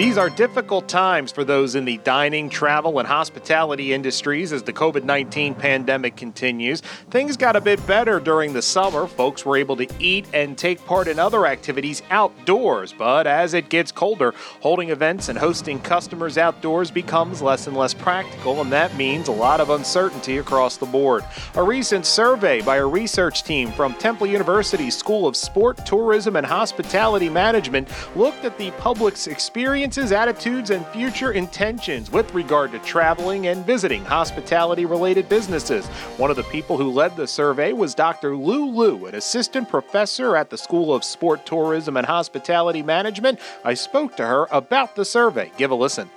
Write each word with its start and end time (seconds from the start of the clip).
These 0.00 0.16
are 0.16 0.30
difficult 0.30 0.88
times 0.88 1.30
for 1.30 1.44
those 1.44 1.74
in 1.74 1.84
the 1.84 1.98
dining, 1.98 2.48
travel, 2.48 3.00
and 3.00 3.06
hospitality 3.06 3.92
industries 3.92 4.50
as 4.50 4.62
the 4.62 4.72
COVID 4.72 5.04
19 5.04 5.54
pandemic 5.54 6.16
continues. 6.16 6.80
Things 7.10 7.36
got 7.36 7.54
a 7.54 7.60
bit 7.60 7.86
better 7.86 8.18
during 8.18 8.54
the 8.54 8.62
summer. 8.62 9.06
Folks 9.06 9.44
were 9.44 9.58
able 9.58 9.76
to 9.76 9.86
eat 9.98 10.26
and 10.32 10.56
take 10.56 10.82
part 10.86 11.06
in 11.06 11.18
other 11.18 11.44
activities 11.44 12.02
outdoors. 12.08 12.94
But 12.94 13.26
as 13.26 13.52
it 13.52 13.68
gets 13.68 13.92
colder, 13.92 14.32
holding 14.60 14.88
events 14.88 15.28
and 15.28 15.38
hosting 15.38 15.78
customers 15.78 16.38
outdoors 16.38 16.90
becomes 16.90 17.42
less 17.42 17.66
and 17.66 17.76
less 17.76 17.92
practical, 17.92 18.62
and 18.62 18.72
that 18.72 18.96
means 18.96 19.28
a 19.28 19.32
lot 19.32 19.60
of 19.60 19.68
uncertainty 19.68 20.38
across 20.38 20.78
the 20.78 20.86
board. 20.86 21.26
A 21.56 21.62
recent 21.62 22.06
survey 22.06 22.62
by 22.62 22.76
a 22.76 22.86
research 22.86 23.44
team 23.44 23.70
from 23.72 23.92
Temple 23.96 24.28
University 24.28 24.90
School 24.90 25.26
of 25.26 25.36
Sport, 25.36 25.84
Tourism, 25.84 26.36
and 26.36 26.46
Hospitality 26.46 27.28
Management 27.28 27.86
looked 28.16 28.46
at 28.46 28.56
the 28.56 28.70
public's 28.78 29.26
experience 29.26 29.89
experiences, 29.90 30.12
attitudes, 30.12 30.70
and 30.70 30.86
future 30.88 31.32
intentions 31.32 32.12
with 32.12 32.32
regard 32.32 32.70
to 32.70 32.78
traveling 32.78 33.48
and 33.48 33.66
visiting 33.66 34.04
hospitality 34.04 34.86
related 34.86 35.28
businesses. 35.28 35.88
One 36.16 36.30
of 36.30 36.36
the 36.36 36.44
people 36.44 36.76
who 36.76 36.92
led 36.92 37.16
the 37.16 37.26
survey 37.26 37.72
was 37.72 37.92
Dr. 37.92 38.36
Lou 38.36 38.66
Liu, 38.66 39.06
an 39.06 39.16
assistant 39.16 39.68
professor 39.68 40.36
at 40.36 40.48
the 40.48 40.56
School 40.56 40.94
of 40.94 41.02
Sport 41.02 41.44
Tourism 41.44 41.96
and 41.96 42.06
Hospitality 42.06 42.82
Management. 42.82 43.40
I 43.64 43.74
spoke 43.74 44.16
to 44.18 44.26
her 44.26 44.46
about 44.52 44.94
the 44.94 45.04
survey. 45.04 45.50
Give 45.56 45.72
a 45.72 45.74
listen. 45.74 46.08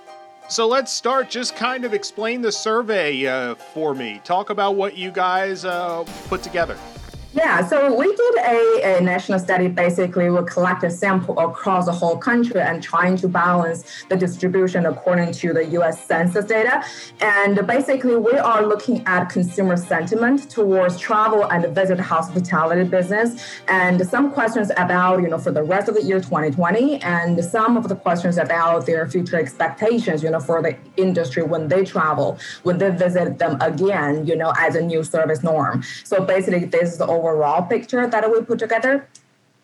So 0.49 0.67
let's 0.67 0.91
start. 0.91 1.31
Just 1.31 1.55
kind 1.55 1.83
of 1.83 1.95
explain 1.95 2.43
the 2.43 2.51
survey 2.51 3.25
uh, 3.25 3.55
for 3.55 3.95
me. 3.95 4.21
Talk 4.23 4.51
about 4.51 4.75
what 4.75 4.95
you 4.95 5.09
guys 5.09 5.65
uh, 5.65 6.05
put 6.27 6.43
together. 6.43 6.77
Yeah, 7.33 7.65
so 7.67 7.95
we 7.95 8.15
did 8.15 8.35
a, 8.45 8.97
a, 8.97 9.01
national 9.01 9.39
study. 9.39 9.67
Basically, 9.67 10.29
we 10.29 10.45
collect 10.45 10.83
a 10.83 10.91
sample 10.91 11.39
across 11.39 11.85
the 11.85 11.91
whole 11.91 12.15
country 12.15 12.61
and 12.61 12.83
trying 12.83 13.17
to 13.17 13.27
balance 13.27 14.03
the 14.07 14.15
distribution 14.15 14.85
according 14.85 15.31
to 15.33 15.51
the 15.51 15.65
U.S. 15.77 16.05
Census 16.05 16.45
data. 16.45 16.83
And 17.21 17.65
basically, 17.65 18.17
we 18.17 18.33
are 18.33 18.63
looking 18.67 19.03
at 19.07 19.29
consumer 19.29 19.77
sentiment 19.77 20.51
towards 20.51 20.99
travel 20.99 21.45
and 21.45 21.65
visit 21.73 21.99
hospitality 21.99 22.83
business, 22.83 23.43
and 23.67 24.05
some 24.05 24.31
questions 24.31 24.69
about 24.77 25.19
you 25.23 25.27
know 25.27 25.39
for 25.39 25.51
the 25.51 25.63
rest 25.63 25.89
of 25.89 25.95
the 25.95 26.03
year 26.03 26.19
2020, 26.19 27.01
and 27.01 27.43
some 27.43 27.77
of 27.77 27.89
the 27.89 27.95
questions 27.95 28.37
about 28.37 28.85
their 28.85 29.07
future 29.09 29.39
expectations, 29.39 30.21
you 30.21 30.29
know, 30.29 30.39
for 30.39 30.61
the 30.61 30.77
industry 30.97 31.41
when 31.41 31.67
they 31.67 31.83
travel, 31.83 32.37
when 32.61 32.77
they 32.77 32.91
visit 32.91 33.39
them 33.39 33.57
again, 33.59 34.27
you 34.27 34.35
know, 34.35 34.53
as 34.59 34.75
a 34.75 34.81
new 34.81 35.03
service 35.03 35.41
norm. 35.41 35.81
So 36.03 36.23
basically, 36.23 36.65
this 36.65 36.91
is 36.91 36.97
the 36.99 37.07
overall 37.23 37.63
picture 37.63 38.07
that 38.07 38.31
we 38.31 38.41
put 38.41 38.59
together. 38.59 39.07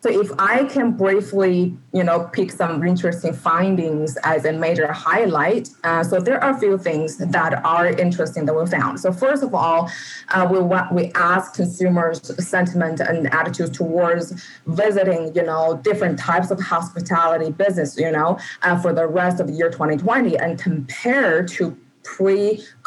So 0.02 0.08
if 0.08 0.30
I 0.38 0.64
can 0.64 0.92
briefly, 0.92 1.76
you 1.92 2.02
know, 2.02 2.20
pick 2.32 2.50
some 2.52 2.82
interesting 2.82 3.34
findings 3.34 4.16
as 4.24 4.46
a 4.46 4.52
major 4.52 4.90
highlight, 4.90 5.68
uh, 5.84 6.02
so 6.02 6.20
there 6.20 6.42
are 6.42 6.56
a 6.56 6.58
few 6.58 6.78
things 6.78 7.18
that 7.18 7.62
are 7.66 7.86
interesting 7.86 8.46
that 8.46 8.54
we 8.54 8.64
found. 8.64 8.98
So 8.98 9.12
first 9.12 9.42
of 9.42 9.54
all, 9.54 9.90
uh, 10.30 10.48
we 10.50 10.58
we 10.90 11.12
ask 11.14 11.52
consumers' 11.54 12.22
sentiment 12.48 13.00
and 13.00 13.30
attitudes 13.34 13.76
towards 13.76 14.32
visiting, 14.66 15.34
you 15.34 15.42
know, 15.42 15.78
different 15.84 16.18
types 16.18 16.50
of 16.50 16.58
hospitality 16.60 17.50
business, 17.50 17.98
you 17.98 18.10
know, 18.10 18.38
uh, 18.62 18.80
for 18.80 18.94
the 18.94 19.06
rest 19.06 19.38
of 19.38 19.48
the 19.48 19.52
year 19.52 19.70
2020, 19.70 20.38
and 20.38 20.58
compare 20.58 21.44
to 21.44 21.76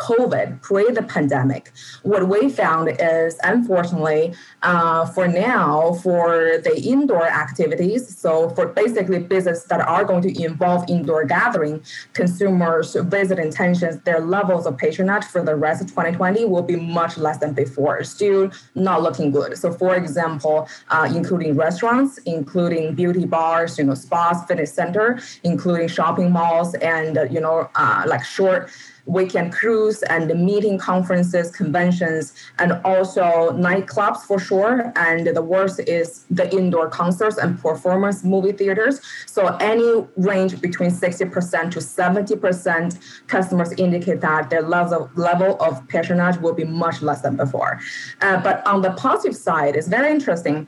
pre-COVID, 0.03 0.61
pre 0.61 0.91
the 0.91 1.03
pandemic, 1.03 1.71
what 2.03 2.27
we 2.27 2.49
found 2.49 2.89
is 2.99 3.37
unfortunately, 3.43 4.33
uh, 4.61 5.05
for 5.05 5.27
now, 5.27 5.93
for 6.03 6.57
the 6.63 6.81
indoor 6.81 7.25
activities, 7.25 8.17
so 8.17 8.49
for 8.51 8.67
basically 8.67 9.19
business 9.19 9.63
that 9.63 9.81
are 9.81 10.03
going 10.03 10.21
to 10.21 10.43
involve 10.43 10.83
indoor 10.89 11.25
gathering, 11.25 11.83
consumers' 12.13 12.95
visit 12.95 13.39
intentions, 13.39 13.99
their 14.01 14.19
levels 14.19 14.65
of 14.65 14.77
patronage 14.77 15.23
for 15.23 15.43
the 15.43 15.55
rest 15.55 15.81
of 15.81 15.87
2020 15.87 16.45
will 16.45 16.61
be 16.61 16.75
much 16.75 17.17
less 17.17 17.37
than 17.37 17.53
before. 17.53 18.03
Still 18.03 18.51
not 18.75 19.01
looking 19.01 19.31
good. 19.31 19.57
So, 19.57 19.71
for 19.71 19.95
example, 19.95 20.67
uh, 20.89 21.11
including 21.13 21.55
restaurants, 21.55 22.17
including 22.25 22.95
beauty 22.95 23.25
bars, 23.25 23.77
you 23.77 23.85
know, 23.85 23.93
spas, 23.93 24.45
fitness 24.45 24.73
center, 24.73 25.19
including 25.43 25.87
shopping 25.87 26.31
malls, 26.31 26.75
and 26.75 27.17
uh, 27.17 27.23
you 27.23 27.39
know, 27.39 27.69
uh, 27.75 28.03
like 28.07 28.23
short 28.23 28.69
weekend 29.05 29.51
cruise 29.51 29.92
and 30.03 30.29
the 30.29 30.35
meeting 30.35 30.77
conferences, 30.77 31.51
conventions, 31.51 32.33
and 32.59 32.73
also 32.83 33.51
nightclubs 33.51 34.21
for 34.21 34.39
sure. 34.39 34.91
And 34.95 35.27
the 35.27 35.41
worst 35.41 35.79
is 35.81 36.25
the 36.31 36.51
indoor 36.55 36.89
concerts 36.89 37.37
and 37.37 37.59
performance 37.59 38.23
movie 38.23 38.53
theaters. 38.53 39.01
So 39.27 39.55
any 39.57 40.07
range 40.17 40.59
between 40.61 40.89
60% 40.89 41.71
to 41.71 41.79
70% 41.79 43.27
customers 43.27 43.73
indicate 43.73 44.21
that 44.21 44.49
their 44.49 44.63
level 44.63 45.03
of, 45.03 45.17
level 45.17 45.61
of 45.61 45.87
patronage 45.87 46.37
will 46.37 46.53
be 46.53 46.63
much 46.63 47.01
less 47.01 47.21
than 47.21 47.35
before. 47.35 47.79
Uh, 48.21 48.41
but 48.41 48.65
on 48.65 48.81
the 48.81 48.91
positive 48.93 49.35
side, 49.35 49.75
it's 49.75 49.87
very 49.87 50.09
interesting. 50.09 50.67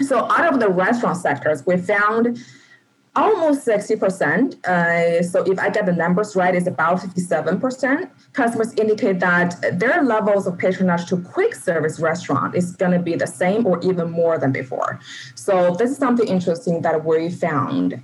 So 0.00 0.30
out 0.30 0.52
of 0.52 0.60
the 0.60 0.68
restaurant 0.68 1.16
sectors, 1.16 1.66
we 1.66 1.76
found 1.76 2.38
almost 3.18 3.66
60%. 3.66 4.64
Uh, 4.64 5.22
so 5.22 5.42
if 5.42 5.58
I 5.58 5.68
get 5.70 5.86
the 5.86 5.92
numbers 5.92 6.36
right, 6.36 6.54
it's 6.54 6.66
about 6.66 6.98
57%. 6.98 8.10
Customers 8.32 8.72
indicate 8.74 9.18
that 9.20 9.78
their 9.78 10.02
levels 10.02 10.46
of 10.46 10.56
patronage 10.56 11.06
to 11.06 11.16
quick 11.18 11.54
service 11.54 11.98
restaurant 11.98 12.54
is 12.54 12.76
going 12.76 12.92
to 12.92 12.98
be 12.98 13.16
the 13.16 13.26
same 13.26 13.66
or 13.66 13.80
even 13.82 14.10
more 14.10 14.38
than 14.38 14.52
before. 14.52 15.00
So 15.34 15.74
this 15.74 15.90
is 15.90 15.96
something 15.96 16.28
interesting 16.28 16.82
that 16.82 17.04
we 17.04 17.30
found. 17.30 18.00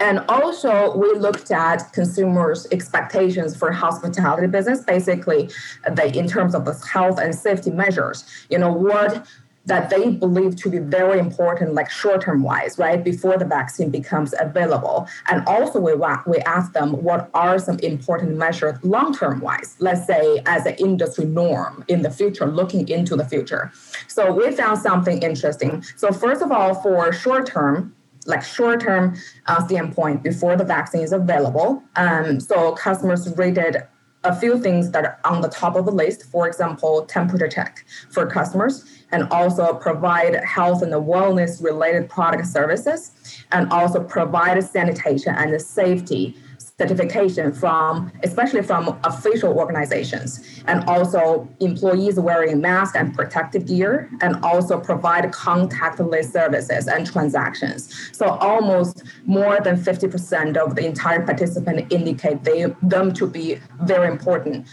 And 0.00 0.24
also, 0.28 0.96
we 0.96 1.12
looked 1.14 1.52
at 1.52 1.92
consumers' 1.92 2.66
expectations 2.72 3.56
for 3.56 3.70
hospitality 3.70 4.48
business, 4.48 4.80
basically, 4.82 5.50
they, 5.88 6.12
in 6.12 6.26
terms 6.26 6.52
of 6.54 6.64
the 6.64 6.74
health 6.92 7.20
and 7.20 7.32
safety 7.32 7.70
measures. 7.70 8.24
You 8.50 8.58
know, 8.58 8.72
what 8.72 9.24
that 9.66 9.90
they 9.90 10.10
believe 10.10 10.56
to 10.56 10.70
be 10.70 10.78
very 10.78 11.18
important, 11.18 11.74
like 11.74 11.90
short 11.90 12.22
term 12.22 12.42
wise, 12.42 12.78
right, 12.78 13.02
before 13.02 13.38
the 13.38 13.44
vaccine 13.44 13.90
becomes 13.90 14.34
available. 14.38 15.08
And 15.28 15.46
also, 15.46 15.80
we, 15.80 15.94
we 15.94 16.38
ask 16.38 16.72
them 16.72 17.02
what 17.02 17.30
are 17.34 17.58
some 17.58 17.78
important 17.80 18.36
measures 18.36 18.78
long 18.82 19.14
term 19.14 19.40
wise, 19.40 19.76
let's 19.78 20.06
say 20.06 20.42
as 20.46 20.66
an 20.66 20.74
industry 20.74 21.24
norm 21.24 21.84
in 21.88 22.02
the 22.02 22.10
future, 22.10 22.46
looking 22.46 22.88
into 22.88 23.16
the 23.16 23.24
future. 23.24 23.72
So, 24.08 24.32
we 24.32 24.50
found 24.52 24.78
something 24.78 25.22
interesting. 25.22 25.82
So, 25.96 26.12
first 26.12 26.42
of 26.42 26.52
all, 26.52 26.74
for 26.74 27.12
short 27.12 27.46
term, 27.46 27.94
like 28.26 28.42
short-term 28.42 29.16
uh, 29.46 29.64
standpoint 29.66 30.22
before 30.22 30.56
the 30.56 30.64
vaccine 30.64 31.02
is 31.02 31.12
available. 31.12 31.82
Um, 31.96 32.40
so 32.40 32.72
customers 32.72 33.28
rated 33.36 33.82
a 34.24 34.34
few 34.34 34.58
things 34.58 34.90
that 34.90 35.04
are 35.04 35.18
on 35.24 35.42
the 35.42 35.48
top 35.48 35.76
of 35.76 35.84
the 35.84 35.90
list. 35.90 36.24
For 36.24 36.46
example, 36.46 37.04
temperature 37.06 37.48
check 37.48 37.84
for 38.10 38.26
customers 38.26 38.84
and 39.12 39.28
also 39.30 39.74
provide 39.74 40.34
health 40.44 40.82
and 40.82 40.92
the 40.92 41.00
wellness 41.00 41.62
related 41.62 42.08
product 42.08 42.46
services 42.46 43.12
and 43.52 43.70
also 43.70 44.02
provide 44.02 44.62
sanitation 44.64 45.34
and 45.34 45.52
the 45.52 45.60
safety 45.60 46.36
certification 46.78 47.52
from 47.52 48.10
especially 48.24 48.60
from 48.60 48.98
official 49.04 49.56
organizations 49.56 50.60
and 50.66 50.82
also 50.88 51.48
employees 51.60 52.18
wearing 52.18 52.60
masks 52.60 52.96
and 52.96 53.14
protective 53.14 53.64
gear 53.64 54.10
and 54.22 54.34
also 54.44 54.80
provide 54.80 55.24
contactless 55.30 56.32
services 56.32 56.88
and 56.88 57.06
transactions. 57.06 58.10
So 58.12 58.26
almost 58.26 59.04
more 59.24 59.60
than 59.60 59.76
50% 59.76 60.56
of 60.56 60.74
the 60.74 60.84
entire 60.84 61.24
participant 61.24 61.92
indicate 61.92 62.42
they 62.42 62.64
them 62.82 63.12
to 63.14 63.28
be 63.28 63.60
very 63.84 64.08
important 64.08 64.66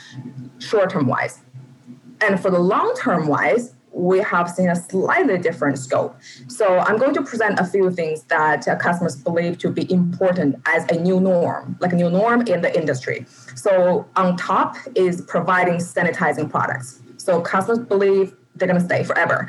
short 0.58 0.90
term 0.90 1.06
wise 1.06 1.44
and 2.20 2.40
for 2.40 2.50
the 2.50 2.60
long 2.60 2.96
term 2.96 3.28
wise 3.28 3.76
we 3.94 4.20
have 4.20 4.50
seen 4.50 4.70
a 4.70 4.76
slightly 4.76 5.38
different 5.38 5.78
scope. 5.78 6.16
So 6.48 6.80
I'm 6.80 6.98
going 6.98 7.14
to 7.14 7.22
present 7.22 7.60
a 7.60 7.66
few 7.66 7.92
things 7.92 8.24
that 8.24 8.68
uh, 8.68 8.76
customers 8.78 9.16
believe 9.16 9.58
to 9.60 9.70
be 9.70 9.92
important 9.92 10.56
as 10.66 10.86
a 10.90 11.00
new 11.00 11.20
norm, 11.20 11.78
like 11.80 11.94
a 11.94 11.96
new 11.96 12.10
norm 12.10 12.42
in 12.48 12.62
the 12.62 12.76
industry. 12.78 13.26
So 13.56 14.08
on 14.16 14.38
top 14.38 14.76
is 14.96 15.22
providing 15.22 15.76
sanitizing 15.76 16.50
products. 16.50 17.02
So 17.18 17.42
customers 17.42 17.80
believe 17.80 18.34
they're 18.56 18.68
going 18.68 18.80
to 18.80 18.86
stay 18.86 19.04
forever 19.04 19.48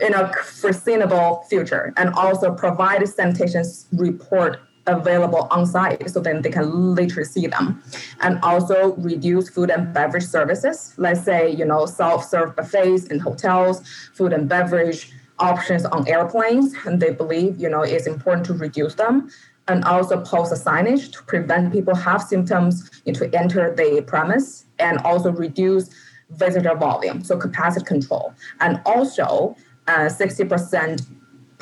in 0.00 0.14
a 0.14 0.32
foreseeable 0.32 1.44
future 1.48 1.92
and 1.96 2.10
also 2.14 2.52
provide 2.52 3.02
a 3.02 3.06
sanitation 3.06 3.64
report 3.92 4.60
available 4.86 5.46
on 5.50 5.64
site 5.64 6.10
so 6.10 6.20
then 6.20 6.42
they 6.42 6.50
can 6.50 6.94
literally 6.94 7.24
see 7.24 7.46
them. 7.46 7.82
And 8.20 8.38
also 8.42 8.94
reduce 8.96 9.48
food 9.48 9.70
and 9.70 9.92
beverage 9.92 10.24
services. 10.24 10.94
Let's 10.96 11.22
say 11.22 11.50
you 11.50 11.64
know 11.64 11.86
self-serve 11.86 12.56
buffets 12.56 13.06
in 13.06 13.18
hotels 13.20 13.86
food 14.14 14.32
and 14.32 14.48
beverage 14.48 15.12
options 15.38 15.84
on 15.84 16.06
airplanes 16.08 16.74
and 16.84 17.00
they 17.00 17.10
believe 17.10 17.60
you 17.60 17.68
know 17.68 17.82
it's 17.82 18.06
important 18.06 18.46
to 18.46 18.54
reduce 18.54 18.94
them. 18.94 19.30
And 19.68 19.84
also 19.84 20.20
post 20.20 20.52
a 20.52 20.56
signage 20.56 21.12
to 21.12 21.22
prevent 21.22 21.72
people 21.72 21.94
have 21.94 22.20
symptoms 22.20 22.90
to 23.06 23.30
enter 23.32 23.72
the 23.72 24.02
premise 24.04 24.66
and 24.80 24.98
also 24.98 25.30
reduce 25.30 25.88
visitor 26.30 26.74
volume, 26.74 27.22
so 27.22 27.36
capacity 27.36 27.84
control. 27.84 28.34
And 28.60 28.80
also, 28.84 29.56
uh, 29.86 30.08
60% 30.08 31.06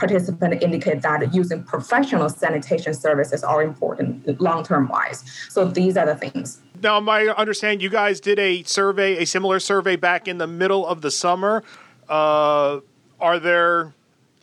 participants 0.01 0.65
indicate 0.65 1.03
that 1.03 1.33
using 1.33 1.63
professional 1.63 2.29
sanitation 2.29 2.93
services 2.95 3.45
are 3.45 3.63
important 3.63 4.41
long-term 4.41 4.89
wise. 4.89 5.23
So 5.49 5.65
these 5.67 5.97
are 5.97 6.07
the 6.07 6.17
things. 6.17 6.61
Now, 6.83 6.99
my 6.99 7.27
understand 7.29 7.83
you 7.83 7.91
guys 7.91 8.21
did 8.21 8.39
a 8.39 8.63
survey, 8.63 9.19
a 9.23 9.27
similar 9.27 9.61
survey 9.61 9.97
back 9.97 10.27
in 10.27 10.39
the 10.39 10.47
middle 10.47 10.87
of 10.87 11.03
the 11.03 11.11
summer. 11.11 11.63
Uh, 12.09 12.81
are 13.21 13.39
there 13.39 13.93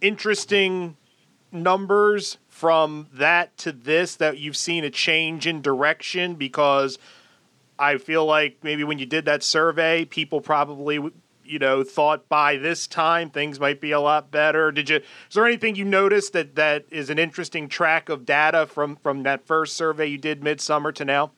interesting 0.01 0.95
numbers 1.51 2.38
from 2.48 3.07
that 3.13 3.57
to 3.57 3.71
this 3.71 4.15
that 4.15 4.38
you've 4.38 4.57
seen 4.57 4.83
a 4.83 4.89
change 4.92 5.48
in 5.48 5.62
direction? 5.62 6.36
Because 6.36 7.00
I 7.80 7.98
feel 7.98 8.25
like 8.25 8.57
maybe 8.62 8.83
when 8.83 9.00
you 9.00 9.06
did 9.06 9.25
that 9.25 9.44
survey, 9.44 10.06
people 10.06 10.39
probably 10.42 11.00
you 11.48 11.60
know 11.60 11.84
thought 11.84 12.30
by 12.30 12.58
this 12.58 12.88
time 12.88 13.30
things 13.30 13.60
might 13.60 13.82
be 13.82 13.92
a 13.92 14.00
lot 14.00 14.32
better. 14.32 14.72
Did 14.72 14.90
you? 14.90 14.98
Is 14.98 15.34
there 15.34 15.46
anything 15.46 15.76
you 15.76 15.86
noticed 15.86 16.34
that 16.34 16.56
that 16.56 16.86
is 16.90 17.10
an 17.10 17.20
interesting 17.20 17.68
track 17.68 18.10
of 18.10 18.26
data 18.26 18.66
from 18.66 18.96
from 18.96 19.24
that 19.24 19.46
first 19.46 19.76
survey 19.76 20.08
you 20.08 20.18
did 20.18 20.44
midsummer 20.44 20.92
to 20.92 21.06
now? 21.06 21.32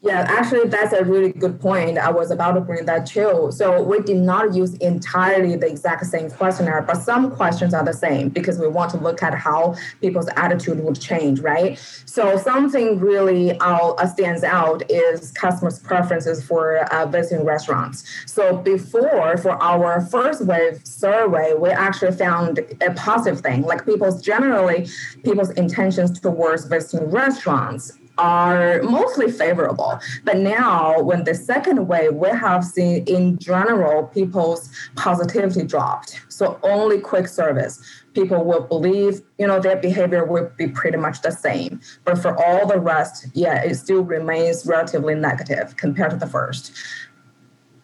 Yeah, 0.00 0.24
actually, 0.28 0.68
that's 0.68 0.92
a 0.92 1.04
really 1.04 1.32
good 1.32 1.60
point. 1.60 1.98
I 1.98 2.12
was 2.12 2.30
about 2.30 2.52
to 2.52 2.60
bring 2.60 2.86
that 2.86 3.04
too. 3.04 3.50
So 3.50 3.82
we 3.82 3.98
did 4.00 4.18
not 4.18 4.54
use 4.54 4.74
entirely 4.74 5.56
the 5.56 5.66
exact 5.66 6.06
same 6.06 6.30
questionnaire, 6.30 6.82
but 6.82 6.98
some 6.98 7.34
questions 7.34 7.74
are 7.74 7.84
the 7.84 7.92
same 7.92 8.28
because 8.28 8.60
we 8.60 8.68
want 8.68 8.92
to 8.92 8.96
look 8.98 9.24
at 9.24 9.34
how 9.34 9.74
people's 10.00 10.28
attitude 10.36 10.84
would 10.84 11.00
change, 11.00 11.40
right? 11.40 11.76
So 12.04 12.36
something 12.36 13.00
really 13.00 13.58
uh, 13.58 14.06
stands 14.06 14.44
out 14.44 14.88
is 14.88 15.32
customers' 15.32 15.80
preferences 15.80 16.44
for 16.44 16.76
uh, 16.92 17.06
visiting 17.06 17.44
restaurants. 17.44 18.04
So 18.26 18.56
before, 18.56 19.36
for 19.36 19.60
our 19.60 20.00
first 20.00 20.44
wave 20.44 20.80
survey, 20.84 21.54
we 21.54 21.70
actually 21.70 22.12
found 22.12 22.60
a 22.80 22.92
positive 22.92 23.40
thing. 23.40 23.62
Like 23.62 23.84
people's 23.84 24.22
generally, 24.22 24.88
people's 25.24 25.50
intentions 25.50 26.20
towards 26.20 26.66
visiting 26.66 27.10
restaurants 27.10 27.98
are 28.18 28.82
mostly 28.82 29.30
favorable. 29.30 29.98
But 30.24 30.38
now, 30.38 31.00
when 31.00 31.24
the 31.24 31.34
second 31.34 31.88
wave, 31.88 32.14
we 32.14 32.28
have 32.28 32.64
seen 32.64 33.04
in 33.04 33.38
general 33.38 34.08
people's 34.08 34.70
positivity 34.96 35.64
dropped. 35.64 36.20
So 36.28 36.58
only 36.62 37.00
quick 37.00 37.28
service, 37.28 37.80
people 38.14 38.44
will 38.44 38.62
believe, 38.62 39.22
you 39.38 39.46
know, 39.46 39.60
their 39.60 39.76
behavior 39.76 40.24
will 40.24 40.50
be 40.56 40.68
pretty 40.68 40.98
much 40.98 41.22
the 41.22 41.30
same. 41.30 41.80
But 42.04 42.18
for 42.18 42.36
all 42.42 42.66
the 42.66 42.78
rest, 42.78 43.26
yeah, 43.34 43.62
it 43.62 43.76
still 43.76 44.02
remains 44.02 44.66
relatively 44.66 45.14
negative 45.14 45.76
compared 45.76 46.10
to 46.10 46.16
the 46.16 46.26
first. 46.26 46.72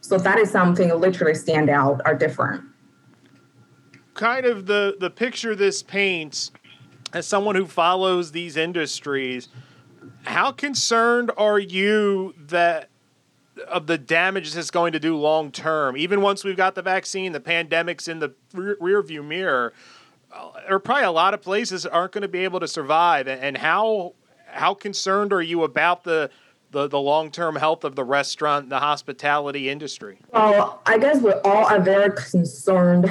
So 0.00 0.19
that 0.19 0.38
is 0.38 0.50
something 0.50 0.90
literally 0.90 1.34
stand 1.34 1.70
out 1.70 2.02
are 2.04 2.14
different. 2.14 2.62
Kind 4.12 4.46
of 4.46 4.66
the 4.66 4.96
the 5.00 5.10
picture 5.10 5.56
this 5.56 5.82
paints 5.82 6.52
as 7.12 7.26
someone 7.26 7.54
who 7.54 7.66
follows 7.66 8.32
these 8.32 8.56
industries 8.56 9.48
how 10.24 10.52
concerned 10.52 11.30
are 11.36 11.58
you 11.58 12.34
that 12.38 12.88
of 13.68 13.86
the 13.86 13.98
damage 13.98 14.46
this 14.46 14.56
is 14.56 14.70
going 14.70 14.92
to 14.92 15.00
do 15.00 15.16
long 15.16 15.50
term? 15.50 15.96
Even 15.96 16.20
once 16.20 16.44
we've 16.44 16.56
got 16.56 16.74
the 16.74 16.82
vaccine, 16.82 17.32
the 17.32 17.40
pandemic's 17.40 18.08
in 18.08 18.18
the 18.18 18.34
rear, 18.52 18.76
rear 18.80 19.02
view 19.02 19.22
mirror. 19.22 19.72
Uh, 20.32 20.50
there 20.66 20.76
are 20.76 20.80
probably 20.80 21.04
a 21.04 21.10
lot 21.10 21.34
of 21.34 21.42
places 21.42 21.86
aren't 21.86 22.12
going 22.12 22.22
to 22.22 22.28
be 22.28 22.40
able 22.40 22.60
to 22.60 22.68
survive. 22.68 23.28
And 23.28 23.56
how 23.56 24.14
how 24.46 24.74
concerned 24.74 25.32
are 25.32 25.42
you 25.42 25.64
about 25.64 26.04
the 26.04 26.30
the, 26.75 26.88
the 26.88 26.99
long 26.99 27.31
term 27.31 27.56
health 27.56 27.85
of 27.85 27.94
the 27.94 28.05
restaurant, 28.05 28.69
the 28.69 28.81
hospitality 28.81 29.71
industry? 29.71 30.19
Well, 30.32 30.82
I 30.85 30.99
guess 30.99 31.23
we 31.23 31.32
all 31.44 31.65
are 31.67 31.81
very 31.81 32.11
concerned 32.11 33.11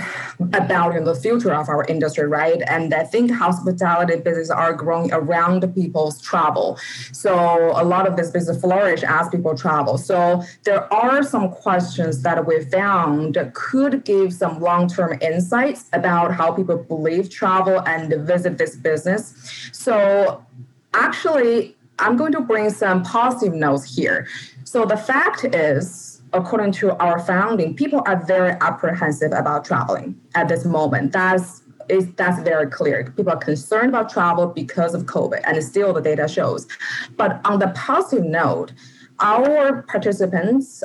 about 0.53 0.95
in 0.95 1.05
the 1.05 1.15
future 1.15 1.53
of 1.55 1.69
our 1.69 1.85
industry, 1.85 2.27
right? 2.27 2.61
And 2.67 2.93
I 2.93 3.05
think 3.05 3.31
hospitality 3.31 4.17
businesses 4.17 4.51
are 4.51 4.73
growing 4.73 5.11
around 5.11 5.61
people's 5.73 6.21
travel. 6.21 6.77
So 7.13 7.33
a 7.75 7.85
lot 7.85 8.05
of 8.07 8.17
this 8.17 8.29
business 8.29 8.59
flourish 8.61 9.01
as 9.03 9.29
people 9.29 9.55
travel. 9.57 9.97
So 9.97 10.43
there 10.63 10.93
are 10.93 11.23
some 11.23 11.49
questions 11.49 12.21
that 12.21 12.45
we 12.45 12.65
found 12.65 13.35
that 13.35 13.53
could 13.53 14.03
give 14.03 14.33
some 14.33 14.59
long 14.59 14.87
term 14.87 15.17
insights 15.21 15.89
about 15.93 16.33
how 16.33 16.51
people 16.51 16.77
believe 16.77 17.29
travel 17.29 17.79
and 17.87 18.13
visit 18.27 18.57
this 18.57 18.75
business. 18.75 19.33
So 19.71 20.45
actually, 20.93 21.77
I'm 22.03 22.17
going 22.17 22.33
to 22.33 22.41
bring 22.41 22.69
some 22.69 23.01
positive 23.03 23.53
notes 23.53 23.95
here. 23.95 24.27
So 24.65 24.85
the 24.85 24.97
fact 24.97 25.45
is, 25.45 26.21
according 26.33 26.73
to 26.73 26.97
our 26.97 27.17
founding, 27.19 27.75
people 27.75 28.03
are 28.05 28.23
very 28.25 28.51
apprehensive 28.59 29.31
about 29.31 29.63
traveling 29.63 30.19
at 30.35 30.49
this 30.49 30.65
moment. 30.65 31.13
That's 31.13 31.61
is 31.89 32.13
that's 32.13 32.41
very 32.43 32.69
clear. 32.69 33.11
People 33.15 33.33
are 33.33 33.37
concerned 33.37 33.89
about 33.89 34.09
travel 34.09 34.47
because 34.47 34.93
of 34.93 35.03
COVID, 35.03 35.41
and 35.45 35.61
still 35.63 35.93
the 35.93 36.01
data 36.01 36.27
shows. 36.27 36.67
But 37.17 37.41
on 37.45 37.59
the 37.59 37.69
positive 37.69 38.25
note, 38.25 38.73
our 39.19 39.83
participants 39.83 40.83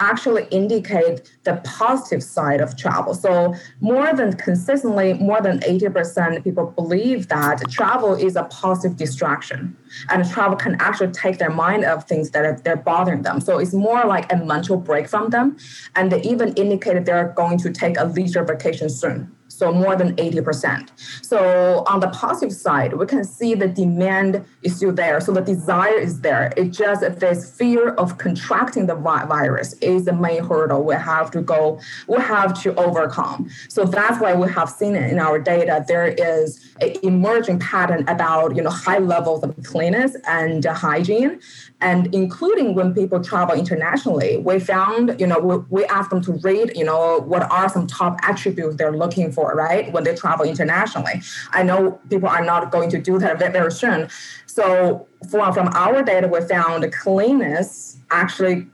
actually 0.00 0.46
indicate 0.50 1.30
the 1.44 1.60
positive 1.64 2.22
side 2.22 2.60
of 2.60 2.76
travel. 2.76 3.14
So 3.14 3.54
more 3.80 4.12
than 4.14 4.32
consistently, 4.32 5.12
more 5.14 5.40
than 5.40 5.60
80% 5.60 6.42
people 6.42 6.66
believe 6.66 7.28
that 7.28 7.62
travel 7.70 8.14
is 8.14 8.36
a 8.36 8.44
positive 8.44 8.96
distraction 8.96 9.76
and 10.08 10.28
travel 10.28 10.56
can 10.56 10.76
actually 10.80 11.12
take 11.12 11.38
their 11.38 11.50
mind 11.50 11.84
of 11.84 12.04
things 12.04 12.30
that 12.30 12.44
are 12.44 12.58
they're 12.64 12.76
bothering 12.76 13.22
them. 13.22 13.40
So 13.40 13.58
it's 13.58 13.74
more 13.74 14.04
like 14.04 14.32
a 14.32 14.36
mental 14.36 14.76
break 14.76 15.08
from 15.08 15.30
them. 15.30 15.56
And 15.94 16.10
they 16.10 16.22
even 16.22 16.52
indicated 16.54 17.06
they're 17.06 17.32
going 17.36 17.58
to 17.58 17.70
take 17.70 17.98
a 17.98 18.04
leisure 18.04 18.44
vacation 18.44 18.88
soon 18.88 19.34
so 19.60 19.70
more 19.70 19.94
than 19.94 20.16
80%. 20.16 20.88
So 21.22 21.84
on 21.86 22.00
the 22.00 22.08
positive 22.08 22.56
side, 22.56 22.94
we 22.94 23.04
can 23.04 23.24
see 23.24 23.54
the 23.54 23.68
demand 23.68 24.42
is 24.62 24.76
still 24.76 24.92
there. 24.92 25.20
So 25.20 25.32
the 25.32 25.42
desire 25.42 25.98
is 25.98 26.22
there. 26.22 26.50
It 26.56 26.70
just 26.70 27.02
this 27.20 27.40
fear 27.58 27.90
of 28.02 28.16
contracting 28.16 28.86
the 28.86 28.94
virus 28.94 29.74
is 29.92 30.06
the 30.06 30.14
main 30.14 30.42
hurdle 30.44 30.82
we 30.82 30.94
have 30.94 31.30
to 31.32 31.42
go, 31.42 31.78
we 32.08 32.16
have 32.16 32.50
to 32.62 32.74
overcome. 32.76 33.50
So 33.68 33.84
that's 33.84 34.18
why 34.18 34.32
we 34.34 34.50
have 34.50 34.70
seen 34.70 34.96
in 34.96 35.18
our 35.18 35.38
data 35.38 35.84
there 35.86 36.08
is 36.08 36.48
an 36.80 36.96
emerging 37.02 37.58
pattern 37.58 38.08
about 38.08 38.56
you 38.56 38.62
know 38.62 38.70
high 38.70 39.02
levels 39.14 39.42
of 39.42 39.50
cleanliness 39.62 40.16
and 40.26 40.64
hygiene 40.64 41.38
and 41.80 42.14
including 42.14 42.74
when 42.74 42.92
people 42.94 43.22
travel 43.22 43.54
internationally 43.54 44.38
we 44.38 44.58
found 44.58 45.18
you 45.18 45.26
know 45.26 45.38
we, 45.38 45.56
we 45.70 45.84
asked 45.86 46.10
them 46.10 46.20
to 46.22 46.32
rate 46.48 46.76
you 46.76 46.84
know 46.84 47.20
what 47.20 47.42
are 47.50 47.68
some 47.68 47.86
top 47.86 48.18
attributes 48.22 48.76
they're 48.76 48.96
looking 48.96 49.32
for 49.32 49.54
right 49.54 49.92
when 49.92 50.04
they 50.04 50.14
travel 50.14 50.46
internationally. 50.46 51.22
I 51.50 51.62
know 51.62 52.00
people 52.08 52.28
are 52.28 52.44
not 52.44 52.70
going 52.70 52.90
to 52.90 52.98
do 53.00 53.18
that 53.18 53.38
very 53.38 53.72
soon. 53.72 54.08
So 54.46 55.06
from, 55.30 55.52
from 55.52 55.68
our 55.74 56.02
data 56.02 56.28
we 56.28 56.40
found 56.42 56.90
cleanness 56.92 57.98
actually 58.10 58.66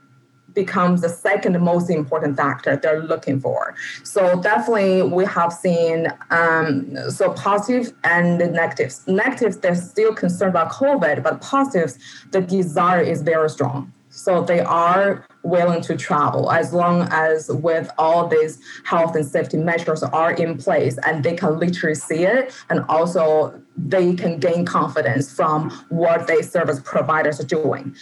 becomes 0.57 1.01
the 1.01 1.09
second 1.09 1.53
most 1.61 1.87
important 1.89 2.35
factor 2.35 2.75
they're 2.75 3.03
looking 3.03 3.39
for. 3.39 3.75
So 4.03 4.41
definitely 4.41 5.03
we 5.03 5.23
have 5.25 5.53
seen 5.53 6.07
um, 6.31 6.97
so 7.09 7.25
positive 7.33 7.93
and 8.03 8.39
negatives. 8.63 9.07
Negatives, 9.07 9.57
they're 9.57 9.75
still 9.75 10.13
concerned 10.15 10.53
about 10.55 10.71
COVID, 10.71 11.21
but 11.21 11.41
positives, 11.41 11.93
the 12.31 12.41
desire 12.41 13.01
is 13.01 13.21
very 13.21 13.49
strong. 13.51 13.93
So 14.09 14.41
they 14.41 14.61
are 14.61 15.27
willing 15.43 15.81
to 15.81 15.95
travel 15.95 16.51
as 16.51 16.73
long 16.73 17.07
as 17.11 17.49
with 17.49 17.87
all 17.99 18.27
these 18.27 18.59
health 18.83 19.15
and 19.15 19.25
safety 19.25 19.57
measures 19.57 20.01
are 20.01 20.31
in 20.31 20.57
place 20.57 20.97
and 21.05 21.23
they 21.23 21.35
can 21.35 21.59
literally 21.59 21.93
see 21.93 22.25
it 22.25 22.51
and 22.69 22.83
also 22.89 23.61
they 23.77 24.15
can 24.15 24.39
gain 24.39 24.65
confidence 24.65 25.31
from 25.31 25.69
what 25.89 26.27
their 26.27 26.41
service 26.41 26.81
providers 26.83 27.39
are 27.39 27.45
doing. 27.45 27.95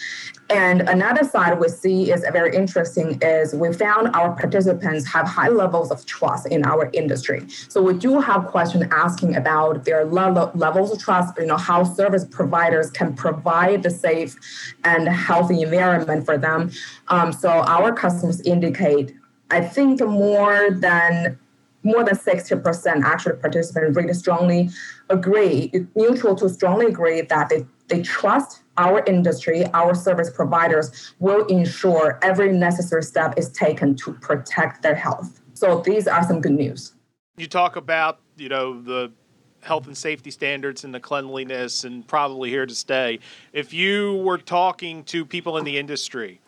And 0.48 0.82
another 0.82 1.24
side 1.24 1.58
we 1.58 1.68
see 1.68 2.12
is 2.12 2.24
very 2.32 2.54
interesting 2.54 3.18
is 3.20 3.54
we 3.54 3.72
found 3.72 4.14
our 4.14 4.34
participants 4.34 5.06
have 5.08 5.26
high 5.26 5.48
levels 5.48 5.90
of 5.90 6.06
trust 6.06 6.46
in 6.46 6.64
our 6.64 6.88
industry. 6.92 7.46
So 7.68 7.82
we 7.82 7.94
do 7.94 8.20
have 8.20 8.46
questions 8.46 8.84
asking 8.90 9.36
about 9.36 9.84
their 9.84 10.04
level, 10.04 10.50
levels 10.54 10.92
of 10.92 10.98
trust, 11.00 11.36
you 11.38 11.46
know, 11.46 11.56
how 11.56 11.82
service 11.84 12.24
providers 12.24 12.90
can 12.90 13.14
provide 13.14 13.82
the 13.82 13.90
safe 13.90 14.36
and 14.84 15.08
healthy 15.08 15.62
environment 15.62 16.24
for 16.24 16.38
them. 16.38 16.70
Um, 17.08 17.32
so 17.32 17.50
our 17.50 17.92
customers 17.92 18.40
indicate, 18.42 19.14
I 19.50 19.60
think 19.60 20.00
more 20.00 20.70
than 20.70 21.38
more 21.86 22.04
than 22.04 22.16
60% 22.16 23.02
actually 23.04 23.36
participants 23.36 23.96
really 23.96 24.12
strongly 24.12 24.68
agree, 25.08 25.70
neutral 25.94 26.34
to 26.34 26.48
strongly 26.48 26.86
agree 26.86 27.20
that 27.20 27.48
they, 27.48 27.64
they 27.86 28.02
trust 28.02 28.62
our 28.76 29.02
industry, 29.06 29.64
our 29.72 29.94
service 29.94 30.28
providers 30.30 31.14
will 31.20 31.46
ensure 31.46 32.18
every 32.22 32.52
necessary 32.52 33.02
step 33.02 33.34
is 33.38 33.50
taken 33.50 33.94
to 33.96 34.12
protect 34.14 34.82
their 34.82 34.96
health. 34.96 35.40
So 35.54 35.80
these 35.80 36.06
are 36.06 36.22
some 36.24 36.40
good 36.40 36.52
news. 36.52 36.92
You 37.36 37.46
talk 37.46 37.76
about, 37.76 38.18
you 38.36 38.48
know, 38.48 38.82
the 38.82 39.12
health 39.60 39.86
and 39.86 39.96
safety 39.96 40.30
standards 40.30 40.84
and 40.84 40.92
the 40.92 41.00
cleanliness 41.00 41.84
and 41.84 42.06
probably 42.06 42.50
here 42.50 42.66
to 42.66 42.74
stay. 42.74 43.20
If 43.52 43.72
you 43.72 44.16
were 44.16 44.38
talking 44.38 45.04
to 45.04 45.24
people 45.24 45.56
in 45.56 45.64
the 45.64 45.78
industry, 45.78 46.40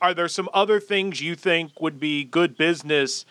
are 0.00 0.14
there 0.14 0.28
some 0.28 0.48
other 0.54 0.80
things 0.80 1.20
you 1.20 1.34
think 1.34 1.80
would 1.80 1.98
be 1.98 2.24
good 2.24 2.56
business 2.56 3.26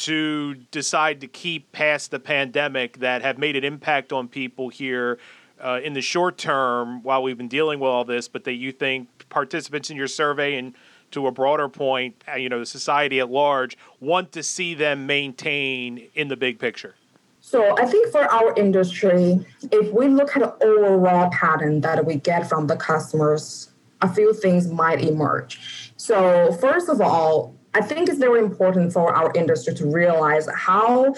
to 0.00 0.54
decide 0.70 1.20
to 1.20 1.26
keep 1.26 1.70
past 1.72 2.10
the 2.10 2.18
pandemic 2.18 2.98
that 2.98 3.20
have 3.20 3.36
made 3.36 3.54
an 3.54 3.64
impact 3.64 4.14
on 4.14 4.28
people 4.28 4.70
here 4.70 5.18
uh, 5.62 5.78
in 5.84 5.92
the 5.92 6.00
short 6.00 6.38
term 6.38 7.02
while 7.02 7.22
we've 7.22 7.36
been 7.36 7.48
dealing 7.48 7.78
with 7.78 7.88
all 7.88 8.04
this, 8.04 8.26
but 8.26 8.44
that 8.44 8.54
you 8.54 8.72
think 8.72 9.08
participants 9.28 9.90
in 9.90 9.96
your 9.98 10.08
survey 10.08 10.56
and 10.56 10.74
to 11.10 11.26
a 11.26 11.30
broader 11.30 11.68
point, 11.68 12.14
uh, 12.26 12.36
you 12.36 12.48
know, 12.48 12.58
the 12.60 12.66
society 12.66 13.20
at 13.20 13.30
large 13.30 13.76
want 14.00 14.32
to 14.32 14.42
see 14.42 14.72
them 14.72 15.06
maintain 15.06 16.08
in 16.14 16.28
the 16.28 16.36
big 16.36 16.58
picture? 16.58 16.94
So 17.42 17.76
I 17.78 17.84
think 17.84 18.10
for 18.10 18.24
our 18.24 18.54
industry, 18.54 19.44
if 19.70 19.92
we 19.92 20.08
look 20.08 20.34
at 20.34 20.58
the 20.60 20.66
overall 20.66 21.30
pattern 21.30 21.82
that 21.82 22.06
we 22.06 22.16
get 22.16 22.48
from 22.48 22.68
the 22.68 22.76
customers, 22.76 23.70
a 24.00 24.08
few 24.08 24.32
things 24.32 24.68
might 24.68 25.02
emerge. 25.02 25.92
So 25.98 26.52
first 26.54 26.88
of 26.88 27.02
all, 27.02 27.54
I 27.74 27.80
think 27.82 28.08
it's 28.08 28.18
very 28.18 28.40
important 28.40 28.92
for 28.92 29.14
our 29.14 29.32
industry 29.34 29.74
to 29.74 29.86
realize 29.86 30.48
how 30.54 31.14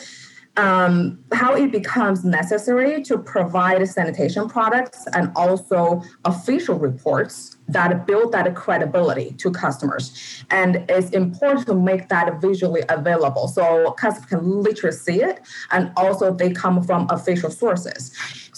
um, 0.57 1.19
how 1.33 1.55
it 1.55 1.73
becomes 1.73 2.25
necessary 2.25 3.03
to 3.05 3.17
provide 3.17 3.87
sanitation 3.89 4.49
products 4.49 5.07
and 5.15 5.33
also 5.35 6.03
official 6.27 6.79
reports 6.79 7.57
that 7.69 8.07
build 8.07 8.33
that 8.33 8.55
credibility 8.55 9.33
to 9.39 9.51
customers. 9.51 10.45
And 10.51 10.85
it's 10.91 11.11
important 11.11 11.67
to 11.69 11.75
make 11.75 12.09
that 12.11 12.41
visually 12.41 12.83
available 12.91 13.49
so 13.49 13.93
customers 13.93 14.29
can 14.29 14.61
literally 14.61 14.95
see 14.95 15.23
it 15.23 15.41
and 15.71 15.91
also 15.97 16.35
they 16.35 16.53
come 16.53 16.83
from 16.83 17.07
official 17.09 17.51
sources. 17.51 18.13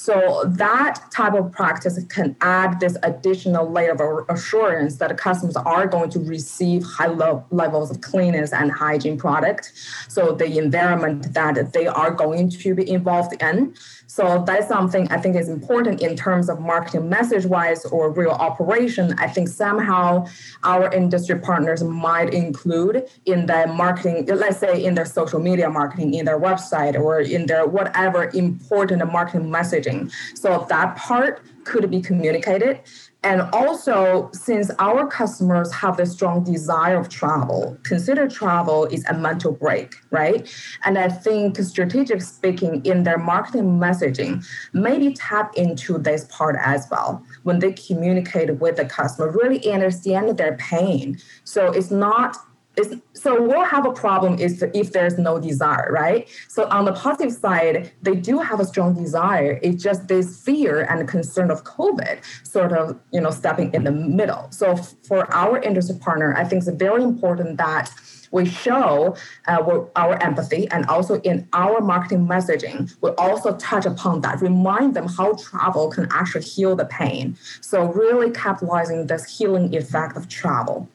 So 0.04 0.44
that 0.44 1.00
type 1.10 1.32
of 1.32 1.50
practice 1.50 1.98
can 2.10 2.36
add 2.42 2.78
this 2.78 2.98
additional 3.02 3.70
layer 3.70 3.92
of 3.92 4.28
assurance 4.28 4.96
that 4.96 5.16
customers 5.16 5.56
are 5.56 5.86
going 5.86 6.10
to 6.10 6.18
receive 6.18 6.82
high 6.84 7.06
lo- 7.06 7.42
levels 7.50 7.90
of 7.90 8.02
cleanliness 8.02 8.52
and 8.52 8.70
hygiene 8.70 9.16
product. 9.16 9.72
So 10.10 10.32
the 10.34 10.58
environment 10.58 11.32
that 11.32 11.72
they 11.72 11.86
are 11.86 12.10
going 12.10 12.50
to 12.50 12.74
be 12.74 12.90
involved 12.90 13.40
in. 13.40 13.74
So 14.06 14.44
that's 14.46 14.68
something 14.68 15.10
I 15.10 15.16
think 15.16 15.36
is 15.36 15.48
important 15.48 16.02
in 16.02 16.16
terms 16.16 16.50
of 16.50 16.60
marketing 16.60 17.08
message 17.08 17.46
wise 17.46 17.86
or 17.86 18.10
real 18.12 18.32
operation. 18.32 19.14
I 19.18 19.28
think 19.28 19.48
somehow 19.48 20.26
our 20.64 20.92
industry 20.92 21.38
partners 21.38 21.82
might 21.82 22.34
include 22.34 23.08
in 23.24 23.46
the 23.46 23.66
marketing, 23.74 24.26
let's 24.26 24.58
say 24.58 24.84
in 24.84 24.94
their 24.94 25.06
social 25.06 25.40
media 25.40 25.70
marketing, 25.70 26.12
in 26.12 26.26
their 26.26 26.38
website 26.38 26.94
or 26.94 27.20
in 27.20 27.46
their 27.46 27.66
whatever 27.66 28.30
important 28.34 29.00
marketing 29.10 29.48
messaging 29.48 29.93
so 30.34 30.66
that 30.68 30.96
part 30.96 31.42
could 31.64 31.90
be 31.90 32.00
communicated. 32.00 32.80
And 33.22 33.40
also, 33.54 34.28
since 34.34 34.70
our 34.78 35.06
customers 35.06 35.72
have 35.72 35.98
a 35.98 36.04
strong 36.04 36.44
desire 36.44 36.98
of 36.98 37.08
travel, 37.08 37.78
consider 37.82 38.28
travel 38.28 38.84
is 38.84 39.02
a 39.08 39.14
mental 39.14 39.52
break, 39.52 39.94
right? 40.10 40.46
And 40.84 40.98
I 40.98 41.08
think 41.08 41.56
strategic 41.56 42.20
speaking 42.20 42.84
in 42.84 43.02
their 43.02 43.16
marketing 43.16 43.78
messaging, 43.78 44.44
maybe 44.74 45.14
tap 45.14 45.56
into 45.56 45.96
this 45.96 46.26
part 46.30 46.56
as 46.62 46.86
well 46.90 47.24
when 47.44 47.60
they 47.60 47.72
communicate 47.72 48.54
with 48.58 48.76
the 48.76 48.84
customer, 48.84 49.30
really 49.30 49.72
understand 49.72 50.36
their 50.36 50.56
pain. 50.58 51.18
So 51.44 51.72
it's 51.72 51.90
not 51.90 52.36
it's, 52.76 52.94
so 53.12 53.40
we'll 53.40 53.64
have 53.64 53.86
a 53.86 53.92
problem 53.92 54.38
if, 54.38 54.62
if 54.74 54.92
there's 54.92 55.18
no 55.18 55.38
desire, 55.38 55.90
right? 55.90 56.28
So 56.48 56.68
on 56.68 56.84
the 56.84 56.92
positive 56.92 57.32
side, 57.32 57.92
they 58.02 58.14
do 58.14 58.38
have 58.38 58.60
a 58.60 58.64
strong 58.64 58.94
desire. 58.94 59.60
It's 59.62 59.82
just 59.82 60.08
this 60.08 60.40
fear 60.40 60.82
and 60.82 61.08
concern 61.08 61.50
of 61.50 61.64
COVID 61.64 62.20
sort 62.44 62.72
of, 62.72 62.98
you 63.12 63.20
know, 63.20 63.30
stepping 63.30 63.72
in 63.74 63.84
the 63.84 63.92
middle. 63.92 64.48
So 64.50 64.76
for 64.76 65.32
our 65.32 65.58
industry 65.58 65.96
partner, 65.98 66.36
I 66.36 66.44
think 66.44 66.66
it's 66.66 66.76
very 66.76 67.02
important 67.02 67.58
that 67.58 67.90
we 68.34 68.44
show 68.44 69.16
uh, 69.46 69.84
our 69.94 70.20
empathy 70.20 70.66
and 70.72 70.84
also 70.86 71.20
in 71.20 71.48
our 71.52 71.80
marketing 71.80 72.26
messaging, 72.26 72.92
we 73.00 73.10
also 73.10 73.56
touch 73.58 73.86
upon 73.86 74.22
that, 74.22 74.42
remind 74.42 74.94
them 74.94 75.06
how 75.06 75.34
travel 75.34 75.88
can 75.88 76.08
actually 76.10 76.42
heal 76.42 76.74
the 76.74 76.84
pain. 76.86 77.36
So 77.60 77.84
really 77.92 78.32
capitalizing 78.32 79.06
this 79.06 79.38
healing 79.38 79.72
effect 79.72 80.16
of 80.16 80.28
travel. 80.28 80.88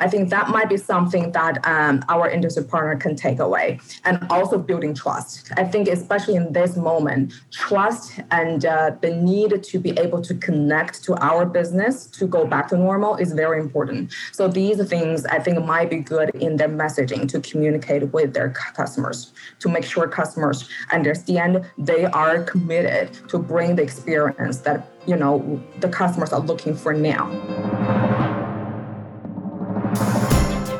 I 0.00 0.08
think 0.08 0.30
that 0.30 0.48
might 0.48 0.68
be 0.68 0.78
something 0.78 1.32
that 1.32 1.64
um, 1.66 2.02
our 2.08 2.28
industry 2.28 2.64
partner 2.64 2.96
can 2.96 3.14
take 3.14 3.38
away. 3.38 3.78
And 4.04 4.26
also 4.30 4.58
building 4.58 4.94
trust. 4.94 5.52
I 5.56 5.64
think, 5.64 5.88
especially 5.88 6.36
in 6.36 6.52
this 6.52 6.76
moment, 6.76 7.34
trust 7.50 8.20
and 8.30 8.64
uh, 8.64 8.92
the 9.00 9.14
need 9.14 9.62
to 9.62 9.78
be 9.78 9.90
able 9.98 10.22
to 10.22 10.34
connect 10.34 11.04
to 11.04 11.14
our 11.16 11.44
business 11.44 12.06
to 12.06 12.26
go 12.26 12.46
back 12.46 12.68
to 12.68 12.76
normal 12.76 13.16
is 13.16 13.32
very 13.32 13.60
important. 13.60 14.12
So 14.32 14.48
these 14.48 14.82
things 14.88 15.26
I 15.26 15.38
think 15.38 15.64
might 15.64 15.90
be 15.90 15.98
good 15.98 16.30
in 16.30 16.56
their 16.56 16.68
messaging 16.68 17.28
to 17.28 17.40
communicate 17.40 18.12
with 18.12 18.32
their 18.32 18.50
customers 18.50 19.32
to 19.60 19.68
make 19.68 19.84
sure 19.84 20.08
customers 20.08 20.68
understand 20.92 21.64
they 21.76 22.06
are 22.06 22.42
committed 22.42 23.12
to 23.28 23.38
bring 23.38 23.76
the 23.76 23.82
experience 23.82 24.58
that 24.58 24.88
you 25.06 25.16
know 25.16 25.62
the 25.80 25.88
customers 25.88 26.32
are 26.32 26.40
looking 26.40 26.74
for 26.74 26.92
now. 26.92 27.99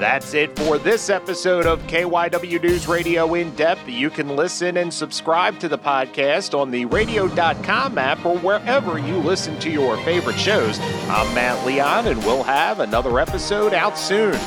That's 0.01 0.33
it 0.33 0.59
for 0.59 0.79
this 0.79 1.11
episode 1.11 1.67
of 1.67 1.79
KYW 1.83 2.63
News 2.63 2.89
Radio 2.89 3.35
In 3.35 3.55
Depth. 3.55 3.87
You 3.87 4.09
can 4.09 4.35
listen 4.35 4.79
and 4.79 4.93
subscribe 4.93 5.59
to 5.59 5.69
the 5.69 5.77
podcast 5.77 6.59
on 6.59 6.71
the 6.71 6.87
radio.com 6.87 7.99
app 7.99 8.25
or 8.25 8.39
wherever 8.39 8.99
you 8.99 9.19
listen 9.19 9.59
to 9.59 9.69
your 9.69 9.99
favorite 9.99 10.39
shows. 10.39 10.81
I'm 10.81 11.35
Matt 11.35 11.67
Leon, 11.67 12.07
and 12.07 12.19
we'll 12.21 12.43
have 12.45 12.81
another 12.81 13.21
episode 13.21 13.75
out 13.75 13.99
soon. 13.99 14.39